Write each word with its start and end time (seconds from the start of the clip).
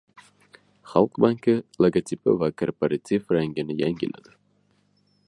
Xalq 0.93 1.19
banki 1.25 1.55
logotipi 1.85 2.35
va 2.41 2.49
korporativ 2.63 3.31
rangini 3.39 3.77
yangiladi 3.83 4.35